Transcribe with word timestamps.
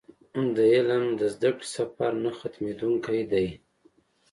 د 0.55 0.57
علم 0.73 1.03
د 1.19 1.21
زده 1.33 1.49
کړې 1.55 1.65
سفر 1.75 2.11
نه 2.23 2.31
ختمېدونکی 2.39 3.21
دی. 3.31 3.47